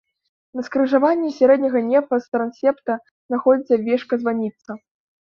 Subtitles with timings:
[0.59, 4.69] На скрыжаванні сярэдняга нефа з трансепта знаходзіцца вежка-званніца.